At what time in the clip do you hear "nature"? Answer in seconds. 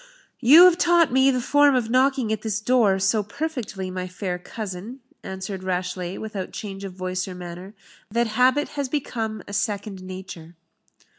10.01-10.55